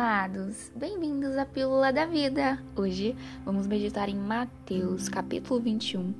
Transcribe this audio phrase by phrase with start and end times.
[0.00, 0.72] amados!
[0.74, 2.58] Bem-vindos à Pílula da Vida!
[2.74, 3.14] Hoje
[3.44, 6.14] vamos meditar em Mateus, capítulo 21,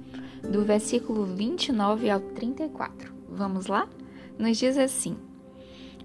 [0.53, 3.11] do versículo 29 ao 34.
[3.27, 3.89] Vamos lá?
[4.39, 5.17] Nos diz assim: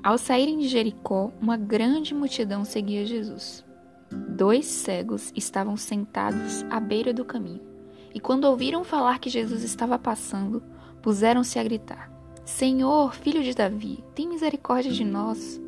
[0.02, 3.66] Ao saírem de Jericó, uma grande multidão seguia Jesus.
[4.10, 7.62] Dois cegos estavam sentados à beira do caminho,
[8.14, 10.64] e quando ouviram falar que Jesus estava passando,
[11.02, 12.10] puseram-se a gritar:
[12.46, 15.65] Senhor, filho de Davi, tem misericórdia de nós.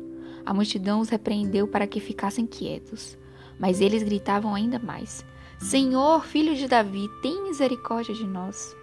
[0.48, 3.18] A multidão os repreendeu para que ficassem quietos,
[3.60, 5.22] mas eles gritavam ainda mais:
[5.58, 8.74] Senhor, filho de Davi, tem misericórdia de nós.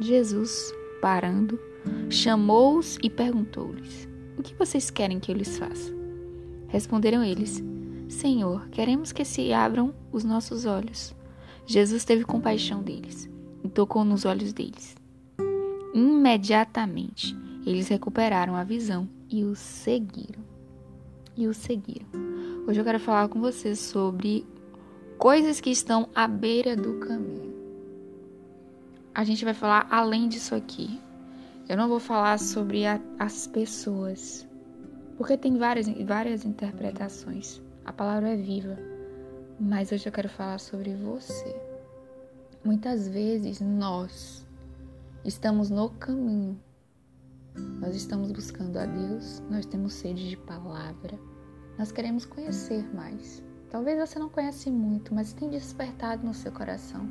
[0.00, 1.60] Jesus, parando,
[2.10, 5.94] chamou-os e perguntou-lhes: O que vocês querem que eu lhes faça?
[6.66, 7.62] Responderam eles:
[8.08, 11.14] Senhor, queremos que se abram os nossos olhos.
[11.64, 13.30] Jesus teve compaixão deles
[13.62, 14.96] e tocou nos olhos deles.
[15.94, 17.32] Imediatamente,
[17.64, 20.50] eles recuperaram a visão e os seguiram
[21.36, 22.06] e o seguiram.
[22.66, 24.46] Hoje eu quero falar com vocês sobre
[25.18, 27.52] coisas que estão à beira do caminho.
[29.14, 31.00] A gente vai falar além disso aqui.
[31.68, 34.46] Eu não vou falar sobre a, as pessoas,
[35.16, 37.60] porque tem várias, várias interpretações.
[37.84, 38.78] A palavra é viva,
[39.58, 41.54] mas hoje eu quero falar sobre você.
[42.64, 44.46] Muitas vezes nós
[45.24, 46.60] estamos no caminho
[47.54, 51.18] nós estamos buscando a Deus, nós temos sede de palavra,
[51.78, 53.42] nós queremos conhecer mais.
[53.70, 57.08] Talvez você não conhece muito, mas tem despertado no seu coração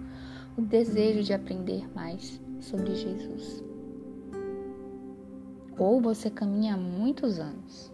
[0.58, 3.64] o desejo de aprender mais sobre Jesus.
[5.78, 7.92] Ou você caminha há muitos anos,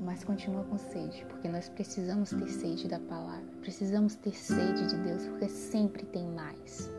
[0.00, 4.96] mas continua com sede, porque nós precisamos ter sede da palavra, precisamos ter sede de
[4.96, 6.90] Deus, porque sempre tem mais.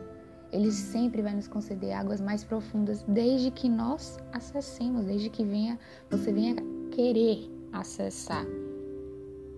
[0.54, 5.76] Ele sempre vai nos conceder águas mais profundas, desde que nós acessemos, desde que venha,
[6.08, 6.54] você venha
[6.92, 8.46] querer acessar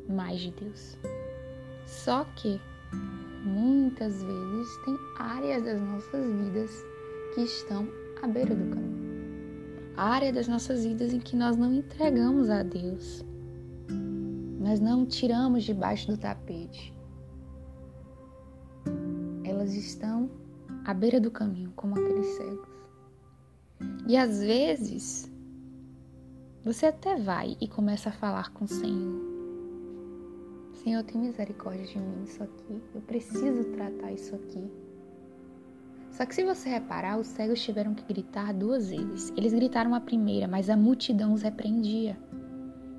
[0.08, 0.96] mais de Deus.
[1.84, 2.58] Só que
[3.44, 6.70] muitas vezes tem áreas das nossas vidas
[7.34, 7.86] que estão
[8.22, 9.92] à beira do caminho.
[9.98, 13.22] Área das nossas vidas em que nós não entregamos a Deus.
[14.58, 16.96] Nós não tiramos debaixo do tapete.
[19.44, 20.30] Elas estão
[20.86, 22.68] à beira do caminho, como aqueles cegos.
[24.06, 25.28] E às vezes,
[26.64, 29.20] você até vai e começa a falar com o Senhor.
[30.74, 32.80] Senhor, tem misericórdia de mim, isso aqui.
[32.94, 34.70] Eu preciso tratar isso aqui.
[36.12, 39.32] Só que se você reparar, os cegos tiveram que gritar duas vezes.
[39.36, 42.16] Eles gritaram a primeira, mas a multidão os repreendia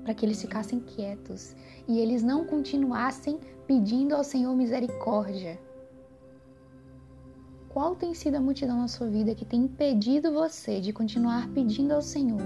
[0.04, 1.56] para que eles ficassem quietos
[1.86, 5.58] e eles não continuassem pedindo ao Senhor misericórdia.
[7.78, 11.94] Qual tem sido a multidão na sua vida que tem impedido você de continuar pedindo
[11.94, 12.42] ao Senhor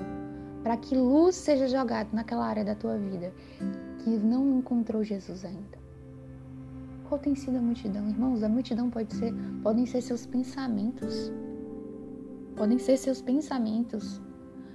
[0.62, 3.32] para que luz seja jogada naquela área da tua vida
[4.00, 5.78] que não encontrou Jesus ainda?
[7.08, 8.06] Qual tem sido a multidão?
[8.10, 9.32] Irmãos, a multidão pode ser,
[9.62, 11.32] podem ser seus pensamentos.
[12.54, 14.20] Podem ser seus pensamentos.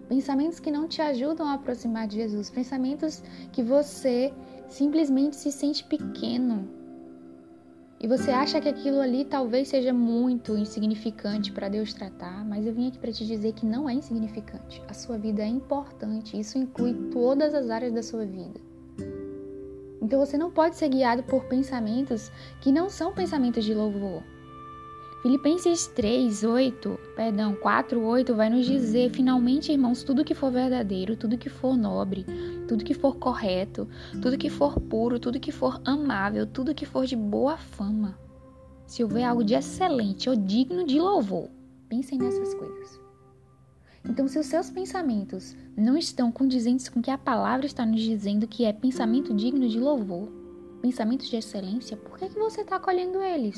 [0.10, 2.50] Pensamentos que não te ajudam a aproximar de Jesus.
[2.50, 4.34] Pensamentos que você
[4.68, 6.68] simplesmente se sente pequeno,
[8.00, 12.74] e você acha que aquilo ali talvez seja muito insignificante para Deus tratar, mas eu
[12.74, 14.84] vim aqui para te dizer que não é insignificante.
[14.88, 18.60] A sua vida é importante, isso inclui todas as áreas da sua vida.
[20.00, 22.32] Então você não pode ser guiado por pensamentos
[22.62, 24.22] que não são pensamentos de louvor.
[25.28, 31.18] Filipenses 3, 8, perdão, 4, 8 vai nos dizer, finalmente, irmãos, tudo que for verdadeiro,
[31.18, 32.26] tudo que for nobre,
[32.66, 33.90] tudo que for correto,
[34.22, 38.18] tudo que for puro, tudo que for amável, tudo que for de boa fama.
[38.86, 41.50] Se houver algo de excelente ou digno de louvor,
[41.90, 42.98] pensem nessas coisas.
[44.06, 48.00] Então, se os seus pensamentos não estão condizentes com o que a palavra está nos
[48.00, 50.30] dizendo que é pensamento digno de louvor,
[50.82, 53.58] pensamentos de excelência, por que, que você está acolhendo eles?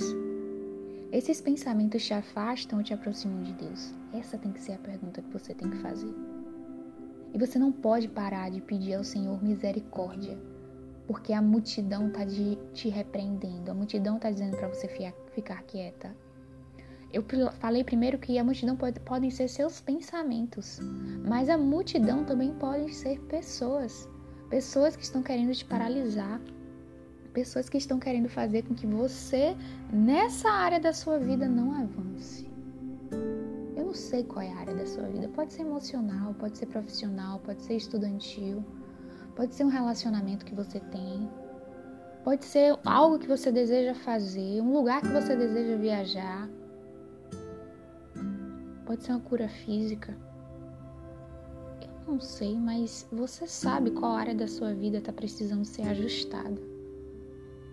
[1.11, 3.95] Esses pensamentos te afastam ou te aproximam de Deus?
[4.13, 6.13] Essa tem que ser a pergunta que você tem que fazer.
[7.33, 10.37] E você não pode parar de pedir ao Senhor misericórdia,
[11.07, 12.21] porque a multidão está
[12.73, 14.87] te repreendendo, a multidão está dizendo para você
[15.33, 16.15] ficar quieta.
[17.11, 20.79] Eu falei primeiro que a multidão pode, podem ser seus pensamentos,
[21.27, 24.07] mas a multidão também pode ser pessoas,
[24.47, 26.39] pessoas que estão querendo te paralisar,
[27.29, 29.55] pessoas que estão querendo fazer com que você,
[29.91, 32.49] nessa área da sua vida, não avance.
[33.75, 35.27] Eu não sei qual é a área da sua vida.
[35.29, 38.63] Pode ser emocional, pode ser profissional, pode ser estudantil,
[39.35, 41.29] pode ser um relacionamento que você tem,
[42.23, 46.49] pode ser algo que você deseja fazer, um lugar que você deseja viajar,
[48.85, 50.17] pode ser uma cura física.
[51.81, 56.68] Eu não sei, mas você sabe qual área da sua vida está precisando ser ajustada.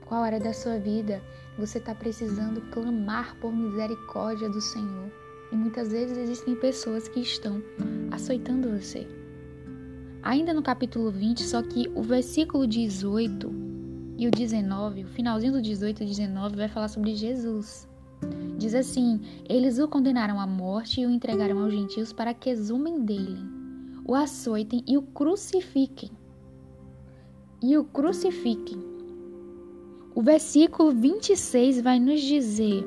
[0.07, 1.21] Qual área da sua vida
[1.59, 5.11] você está precisando clamar por misericórdia do Senhor.
[5.51, 7.63] E muitas vezes existem pessoas que estão
[8.11, 9.07] açoitando você.
[10.23, 13.51] Ainda no capítulo 20, só que o versículo 18
[14.19, 17.89] e o 19, o finalzinho do 18 e 19 vai falar sobre Jesus.
[18.59, 23.05] Diz assim: Eles o condenaram à morte e o entregaram aos gentios para que exumem
[23.05, 23.39] dele,
[24.05, 26.11] o açoitem e o crucifiquem.
[27.63, 28.96] E o crucifiquem.
[30.17, 32.83] O versículo 26 vai nos dizer: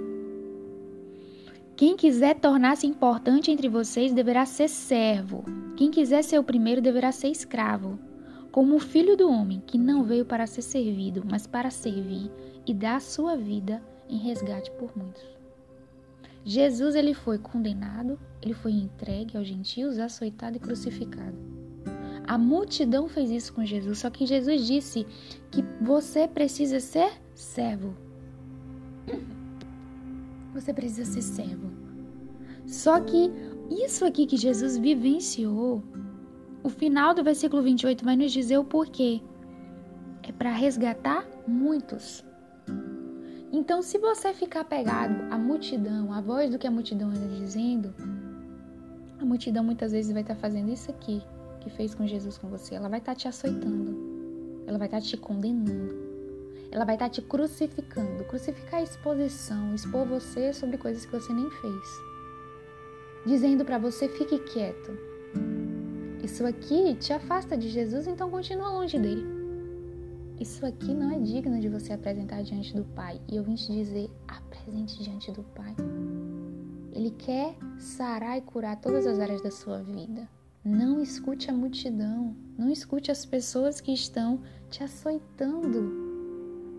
[1.78, 5.46] Quem quiser tornar-se importante entre vocês deverá ser servo.
[5.78, 8.00] Quem quiser ser o primeiro deverá ser escravo.
[8.52, 12.31] Como o filho do homem, que não veio para ser servido, mas para servir
[12.66, 13.80] e dar a sua vida
[14.10, 15.24] em resgate por muitos.
[16.44, 21.59] Jesus ele foi condenado, ele foi entregue aos gentios, açoitado e crucificado.
[22.30, 25.04] A multidão fez isso com Jesus, só que Jesus disse
[25.50, 27.96] que você precisa ser servo.
[30.54, 31.72] Você precisa ser servo.
[32.68, 33.31] Só que
[33.72, 35.84] isso aqui que Jesus vivenciou,
[36.62, 39.24] o final do versículo 28 vai nos dizer o porquê.
[40.22, 42.24] É para resgatar muitos.
[43.52, 47.92] Então, se você ficar pegado à multidão, à voz do que a multidão está dizendo,
[49.20, 51.24] a multidão muitas vezes vai estar tá fazendo isso aqui
[51.60, 52.76] que fez com Jesus com você.
[52.76, 54.64] Ela vai estar tá te açoitando.
[54.66, 56.10] Ela vai estar tá te condenando.
[56.72, 58.24] Ela vai estar te crucificando.
[58.26, 62.02] Crucificar a exposição, expor você sobre coisas que você nem fez.
[63.26, 64.92] Dizendo para você, fique quieto.
[66.24, 69.26] Isso aqui te afasta de Jesus, então continua longe dele.
[70.40, 73.20] Isso aqui não é digno de você apresentar diante do Pai.
[73.28, 75.76] E eu vim te dizer: apresente diante do Pai.
[76.94, 80.30] Ele quer sarar e curar todas as áreas da sua vida.
[80.64, 85.90] Não escute a multidão, não escute as pessoas que estão te açoitando,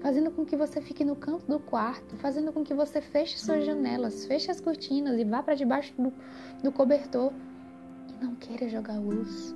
[0.02, 3.64] fazendo com que você fique no canto do quarto, fazendo com que você feche suas
[3.64, 6.12] janelas, feche as cortinas e vá para debaixo do,
[6.62, 7.32] do cobertor.
[8.10, 9.54] E não queira jogar luz.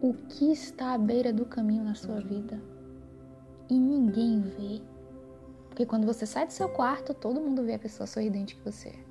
[0.00, 2.58] O que está à beira do caminho na sua vida?
[3.68, 4.80] E ninguém vê.
[5.68, 8.88] Porque quando você sai do seu quarto, todo mundo vê a pessoa sorridente que você
[8.88, 9.09] é.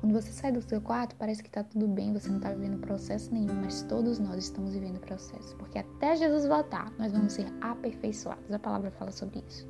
[0.00, 2.78] Quando você sai do seu quarto, parece que está tudo bem, você não está vivendo
[2.78, 5.56] processo nenhum, mas todos nós estamos vivendo processo.
[5.56, 8.52] Porque até Jesus voltar, nós vamos ser aperfeiçoados.
[8.52, 9.68] A palavra fala sobre isso.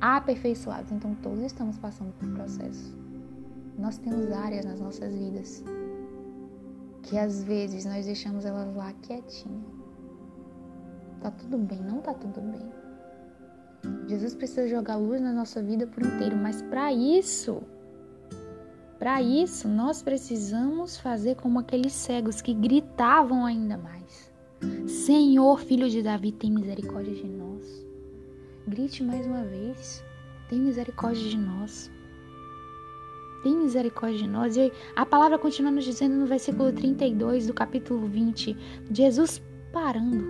[0.00, 0.90] Aperfeiçoados.
[0.90, 2.96] Então todos estamos passando por processo.
[3.78, 5.62] Nós temos áreas nas nossas vidas
[7.02, 9.64] que às vezes nós deixamos elas lá quietinha.
[11.20, 12.72] Tá tudo bem, não tá tudo bem.
[14.08, 17.62] Jesus precisa jogar luz na nossa vida por inteiro, mas para isso,
[19.02, 24.32] para isso nós precisamos fazer como aqueles cegos que gritavam ainda mais.
[24.86, 27.84] Senhor, filho de Davi, tem misericórdia de nós.
[28.64, 30.04] Grite mais uma vez.
[30.48, 31.90] Tem misericórdia de nós
[33.42, 34.56] tem misericórdia de nós.
[34.56, 38.56] E a palavra continua nos dizendo no versículo 32 do capítulo 20,
[38.92, 40.24] Jesus parando.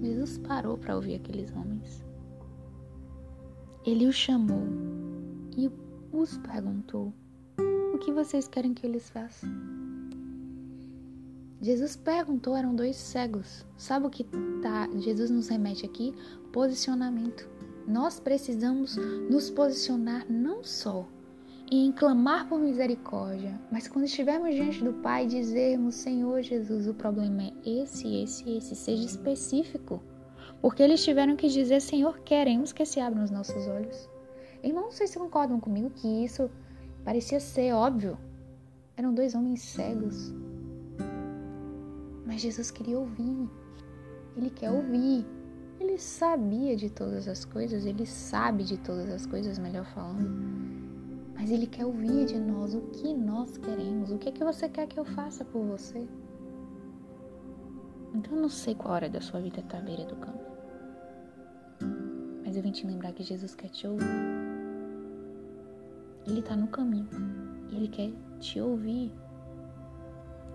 [0.00, 2.02] Jesus parou para ouvir aqueles homens.
[3.84, 4.66] Ele os chamou
[5.54, 5.70] e
[6.18, 7.12] os perguntou:
[7.94, 9.48] O que vocês querem que eles façam?
[11.60, 13.64] Jesus perguntou, eram dois cegos.
[13.76, 14.24] Sabe o que
[14.62, 16.14] tá, Jesus nos remete aqui?
[16.52, 17.48] Posicionamento.
[17.86, 18.96] Nós precisamos
[19.30, 21.08] nos posicionar não só
[21.70, 27.42] em clamar por misericórdia, mas quando estivermos diante do Pai, dizermos: Senhor Jesus, o problema
[27.42, 30.02] é esse, esse, esse, seja específico.
[30.60, 34.08] Porque eles tiveram que dizer: Senhor, queremos que se abram os nossos olhos.
[34.62, 36.50] Irmãos, não sei se concordam comigo que isso
[37.04, 38.18] parecia ser óbvio.
[38.96, 40.34] Eram dois homens cegos.
[42.24, 43.48] Mas Jesus queria ouvir.
[44.36, 45.26] Ele quer ouvir.
[45.78, 50.30] Ele sabia de todas as coisas, ele sabe de todas as coisas, melhor falando.
[51.34, 54.68] Mas ele quer ouvir de nós o que nós queremos, o que é que você
[54.68, 56.08] quer que eu faça por você.
[58.14, 60.44] Então eu não sei qual hora da sua vida está à beira do campo.
[62.44, 64.35] Mas eu vim te lembrar que Jesus quer te ouvir.
[66.26, 67.08] Ele está no caminho.
[67.70, 69.12] E ele quer te ouvir.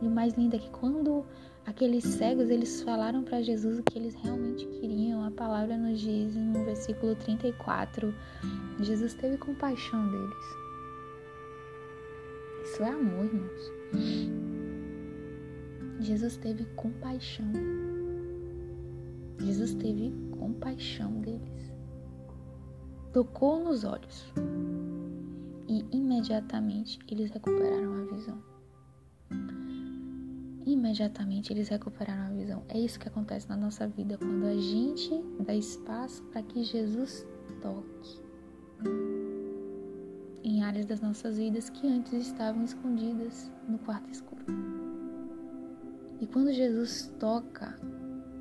[0.02, 1.26] E o mais lindo é que quando
[1.66, 5.24] aqueles cegos eles falaram para Jesus o que eles realmente queriam.
[5.24, 8.14] A palavra nos diz no versículo 34:
[8.80, 10.62] Jesus teve compaixão deles.
[12.64, 13.72] Isso é amor, irmãos.
[16.00, 17.46] Jesus teve compaixão.
[19.40, 21.72] Jesus teve compaixão deles.
[23.14, 24.32] Tocou nos olhos
[25.72, 28.44] e imediatamente eles recuperaram a visão.
[30.66, 32.64] imediatamente eles recuperaram a visão.
[32.68, 35.10] É isso que acontece na nossa vida quando a gente
[35.40, 37.26] dá espaço para que Jesus
[37.62, 38.22] toque
[40.44, 44.44] em áreas das nossas vidas que antes estavam escondidas no quarto escuro.
[46.20, 47.80] E quando Jesus toca,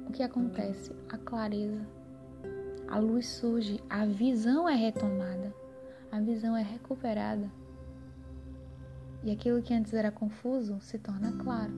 [0.09, 0.93] o que acontece?
[1.09, 1.87] A clareza,
[2.89, 5.55] a luz surge, a visão é retomada,
[6.13, 7.51] a visão é recuperada.
[9.23, 11.73] E aquilo que antes era confuso se torna claro.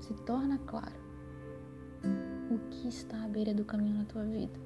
[0.00, 0.98] Se torna claro
[2.50, 4.58] o que está à beira do caminho na tua vida.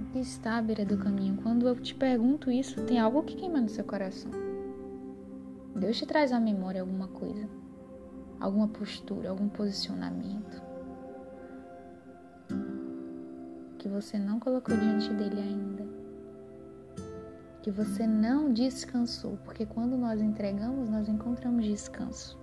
[0.00, 1.40] O que está à beira do caminho?
[1.42, 4.30] Quando eu te pergunto isso, tem algo que queima no seu coração.
[5.74, 7.48] Deus te traz à memória alguma coisa,
[8.38, 10.71] alguma postura, algum posicionamento
[13.82, 15.84] que você não colocou diante dele ainda,
[17.64, 22.38] que você não descansou, porque quando nós entregamos, nós encontramos descanso.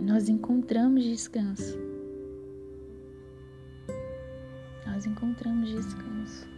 [0.00, 1.78] Nós encontramos descanso.
[4.86, 6.48] Nós encontramos descanso.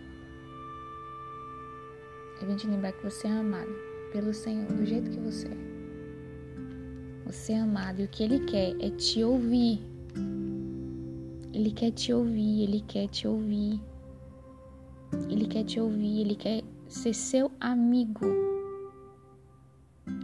[2.40, 3.74] Eu vim te lembrar que você é amado
[4.12, 5.56] pelo Senhor do jeito que você é.
[7.26, 9.93] Você é amado e o que Ele quer é te ouvir.
[11.54, 13.80] Ele quer te ouvir, Ele quer te ouvir.
[15.30, 18.26] Ele quer te ouvir, Ele quer ser seu amigo.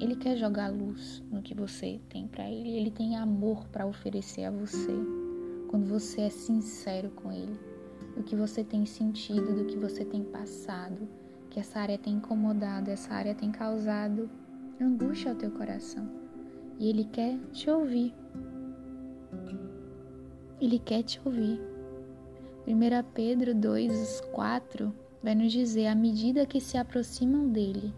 [0.01, 2.71] Ele quer jogar luz no que você tem para Ele.
[2.71, 4.93] Ele tem amor para oferecer a você.
[5.69, 7.57] Quando você é sincero com Ele,
[8.17, 11.09] do que você tem sentido, do que você tem passado,
[11.49, 14.29] que essa área tem incomodado, essa área tem causado
[14.81, 16.11] angústia ao teu coração.
[16.77, 18.20] E Ele quer te ouvir.
[20.61, 21.61] Ele quer te ouvir.
[22.67, 22.76] 1
[23.14, 27.95] Pedro 2, 4 vai nos dizer: à medida que se aproximam dele,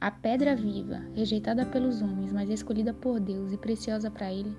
[0.00, 4.56] a pedra viva, rejeitada pelos homens, mas escolhida por Deus e preciosa para Ele,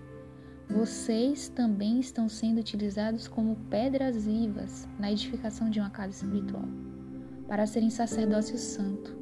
[0.70, 6.64] vocês também estão sendo utilizados como pedras vivas na edificação de uma casa espiritual
[7.48, 9.18] para serem sacerdócio santo,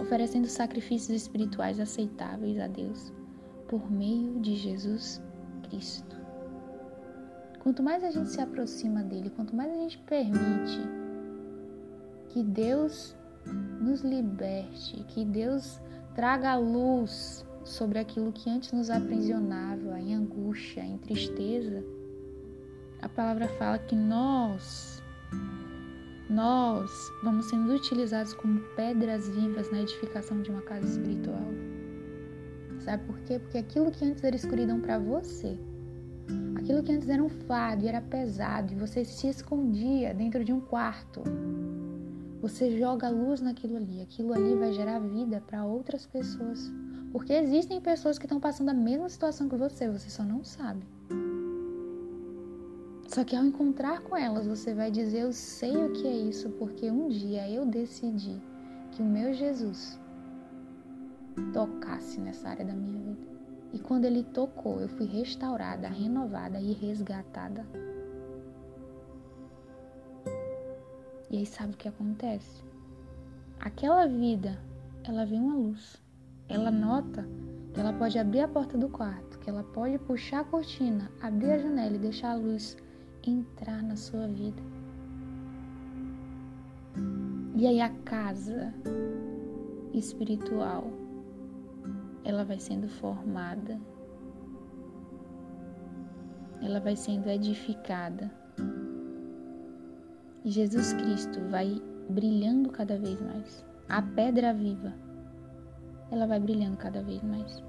[0.00, 3.12] oferecendo sacrifícios espirituais aceitáveis a Deus
[3.68, 5.20] por meio de Jesus
[5.68, 6.23] Cristo.
[7.64, 10.86] Quanto mais a gente se aproxima dele, quanto mais a gente permite
[12.28, 13.16] que Deus
[13.80, 15.80] nos liberte, que Deus
[16.14, 21.82] traga luz sobre aquilo que antes nos aprisionava em angústia, em tristeza,
[23.00, 25.02] a palavra fala que nós
[26.28, 26.90] nós
[27.22, 31.48] vamos sendo utilizados como pedras vivas na edificação de uma casa espiritual.
[32.80, 33.38] Sabe por quê?
[33.38, 35.58] Porque aquilo que antes era escuridão para você,
[36.56, 40.52] aquilo que antes era um fardo e era pesado e você se escondia dentro de
[40.52, 41.22] um quarto,
[42.40, 44.02] você joga luz naquilo ali.
[44.02, 46.70] Aquilo ali vai gerar vida para outras pessoas.
[47.12, 50.84] Porque existem pessoas que estão passando a mesma situação que você, você só não sabe.
[53.08, 56.50] Só que ao encontrar com elas, você vai dizer: Eu sei o que é isso,
[56.58, 58.40] porque um dia eu decidi
[58.90, 59.98] que o meu Jesus
[61.52, 63.33] tocasse nessa área da minha vida.
[63.74, 67.66] E quando ele tocou, eu fui restaurada, renovada e resgatada.
[71.28, 72.62] E aí sabe o que acontece?
[73.58, 74.56] Aquela vida,
[75.02, 76.00] ela vê uma luz.
[76.48, 77.26] Ela nota
[77.72, 81.50] que ela pode abrir a porta do quarto, que ela pode puxar a cortina, abrir
[81.50, 82.76] a janela e deixar a luz
[83.26, 84.62] entrar na sua vida.
[87.56, 88.72] E aí a casa
[89.92, 90.92] espiritual,
[92.24, 93.78] ela vai sendo formada,
[96.62, 98.30] ela vai sendo edificada.
[100.44, 103.64] E Jesus Cristo vai brilhando cada vez mais.
[103.88, 104.92] A pedra viva,
[106.10, 107.62] ela vai brilhando cada vez mais.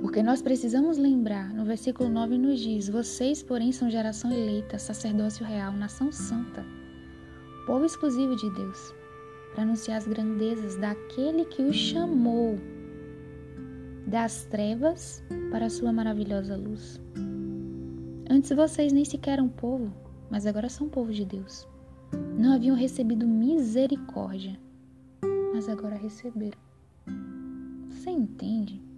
[0.00, 5.46] Porque nós precisamos lembrar, no versículo 9 nos diz: Vocês, porém, são geração eleita, sacerdócio
[5.46, 6.64] real, nação santa,
[7.66, 8.94] povo exclusivo de Deus,
[9.52, 12.58] para anunciar as grandezas daquele que os chamou
[14.06, 17.00] das trevas para a sua maravilhosa luz.
[18.30, 19.92] Antes vocês nem sequer eram povo,
[20.30, 21.66] mas agora são povo de Deus.
[22.38, 24.58] Não haviam recebido misericórdia,
[25.52, 26.58] mas agora receberam.
[27.90, 28.88] Você entende?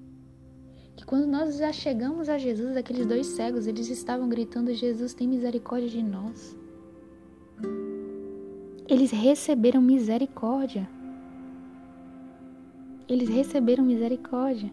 [1.01, 5.27] que quando nós já chegamos a Jesus, aqueles dois cegos, eles estavam gritando: Jesus, tem
[5.27, 6.55] misericórdia de nós.
[8.91, 10.91] Eles receberam misericórdia.
[13.09, 14.73] Eles receberam misericórdia.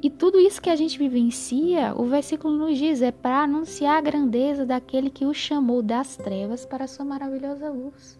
[0.00, 4.00] E tudo isso que a gente vivencia, o versículo nos diz, é para anunciar a
[4.00, 8.16] grandeza daquele que o chamou das trevas para a sua maravilhosa luz.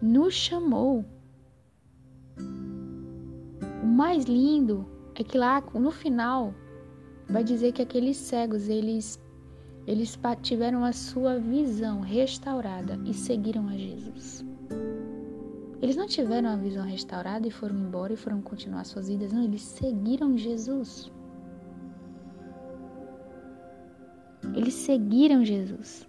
[0.00, 1.04] Nos chamou
[3.82, 6.54] O mais lindo é que lá no final
[7.28, 9.18] vai dizer que aqueles cegos, eles
[9.86, 14.44] eles tiveram a sua visão restaurada e seguiram a Jesus.
[15.80, 19.44] Eles não tiveram a visão restaurada e foram embora e foram continuar suas vidas, não,
[19.44, 21.12] eles seguiram Jesus.
[24.54, 26.08] Eles seguiram Jesus.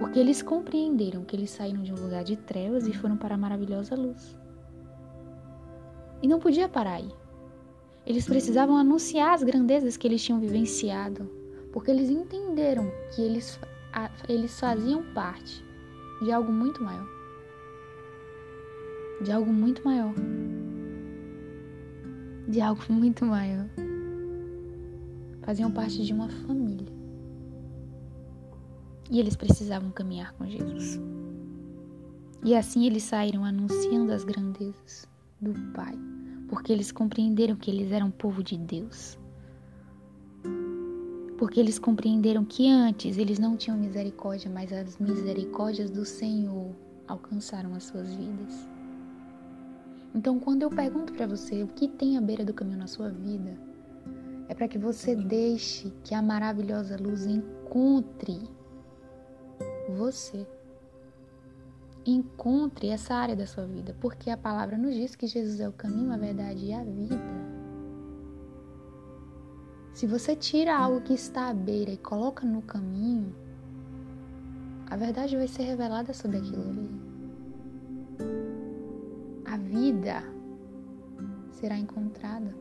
[0.00, 3.38] Porque eles compreenderam que eles saíram de um lugar de trevas e foram para a
[3.38, 4.36] maravilhosa luz.
[6.20, 7.10] E não podia parar aí.
[8.04, 11.30] Eles precisavam anunciar as grandezas que eles tinham vivenciado,
[11.72, 13.58] porque eles entenderam que eles,
[14.28, 15.64] eles faziam parte
[16.22, 17.08] de algo muito maior.
[19.22, 20.14] De algo muito maior.
[22.46, 23.68] De algo muito maior.
[25.42, 26.92] Faziam parte de uma família.
[29.10, 31.00] E eles precisavam caminhar com Jesus.
[32.44, 35.06] E assim eles saíram anunciando as grandezas
[35.40, 35.94] do Pai,
[36.48, 39.18] porque eles compreenderam que eles eram povo de Deus.
[41.42, 46.70] Porque eles compreenderam que antes eles não tinham misericórdia, mas as misericórdias do Senhor
[47.08, 48.68] alcançaram as suas vidas.
[50.14, 53.08] Então, quando eu pergunto para você o que tem à beira do caminho na sua
[53.08, 53.58] vida,
[54.48, 58.48] é para que você deixe que a maravilhosa luz encontre
[59.88, 60.46] você.
[62.06, 65.72] Encontre essa área da sua vida, porque a palavra nos diz que Jesus é o
[65.72, 67.41] caminho, a verdade e a vida.
[70.02, 73.32] Se você tira algo que está à beira e coloca no caminho,
[74.90, 76.90] a verdade vai ser revelada sobre aquilo ali.
[79.44, 80.24] A vida
[81.52, 82.52] será encontrada.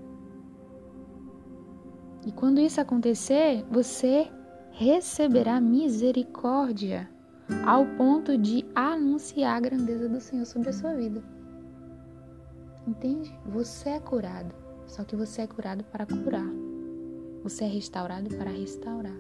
[2.28, 4.30] E quando isso acontecer, você
[4.70, 7.10] receberá misericórdia
[7.66, 11.24] ao ponto de anunciar a grandeza do Senhor sobre a sua vida.
[12.86, 13.36] Entende?
[13.48, 14.54] Você é curado,
[14.86, 16.71] só que você é curado para curar.
[17.44, 19.18] Você é restaurado para restaurar.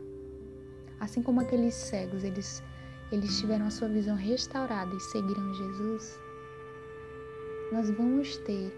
[1.00, 2.64] Assim como aqueles cegos, eles
[3.12, 6.18] eles tiveram a sua visão restaurada e seguiram Jesus,
[7.74, 8.74] nós vamos ter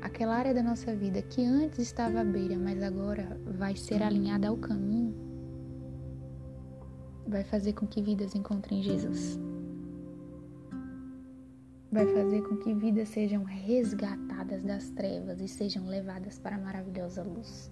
[0.00, 4.46] aquela área da nossa vida que antes estava à beira, mas agora vai ser alinhada
[4.46, 5.28] ao caminho
[7.28, 9.38] vai fazer com que vidas encontrem Jesus.
[11.92, 17.22] Vai fazer com que vidas sejam resgatadas das trevas e sejam levadas para a maravilhosa
[17.22, 17.70] luz.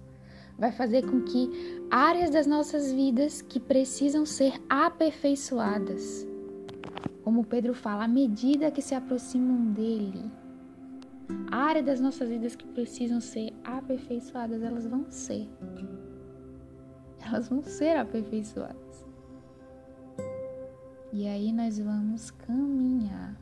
[0.57, 1.49] Vai fazer com que
[1.91, 6.25] áreas das nossas vidas que precisam ser aperfeiçoadas,
[7.23, 10.31] como Pedro fala, à medida que se aproximam dele,
[11.51, 15.47] a área das nossas vidas que precisam ser aperfeiçoadas, elas vão ser.
[17.19, 19.05] Elas vão ser aperfeiçoadas.
[21.11, 23.35] E aí nós vamos caminhar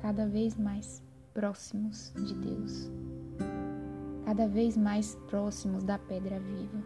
[0.00, 2.90] cada vez mais próximos de Deus,
[4.28, 6.82] cada vez mais próximos da pedra viva.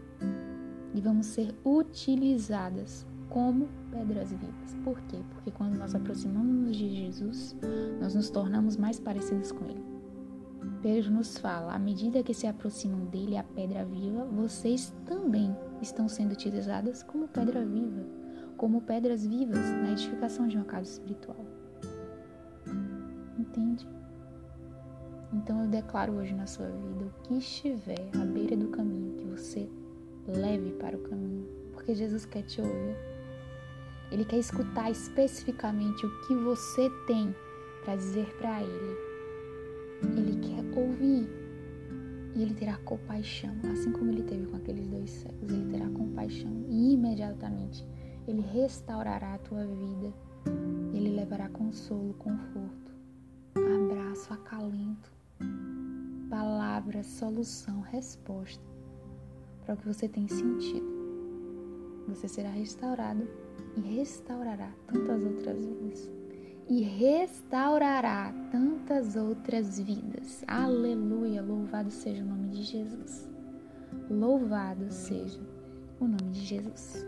[0.95, 4.77] E vamos ser utilizadas como pedras vivas.
[4.85, 5.19] Por quê?
[5.29, 7.57] Porque quando nós aproximamos de Jesus,
[8.01, 9.83] nós nos tornamos mais parecidos com Ele.
[10.83, 16.09] Pedro nos fala: à medida que se aproximam dele, a pedra viva, vocês também estão
[16.09, 18.23] sendo utilizadas como pedra viva
[18.57, 21.45] como pedras vivas na edificação de uma casa espiritual.
[23.37, 23.89] Entende?
[25.33, 29.25] Então eu declaro hoje na sua vida o que estiver à beira do caminho, que
[29.25, 29.69] você
[30.27, 32.97] leve para o caminho, porque Jesus quer te ouvir.
[34.11, 37.35] Ele quer escutar especificamente o que você tem
[37.83, 38.97] para dizer para Ele.
[40.17, 41.29] Ele quer ouvir
[42.35, 45.51] e Ele terá compaixão, assim como Ele teve com aqueles dois cegos.
[45.51, 47.87] Ele terá compaixão e imediatamente
[48.27, 50.13] ele restaurará a tua vida.
[50.95, 52.93] Ele levará consolo, conforto,
[53.57, 55.13] abraço, acalento,
[56.29, 58.65] palavra, solução, resposta
[59.65, 60.87] para o que você tem sentido.
[62.09, 63.29] Você será restaurado
[63.77, 66.11] e restaurará tantas outras vidas.
[66.69, 70.45] E restaurará tantas outras vidas.
[70.47, 71.43] Aleluia!
[71.43, 73.29] Louvado seja o nome de Jesus.
[74.11, 75.41] Louvado seja
[76.01, 77.05] o nome de Jesus.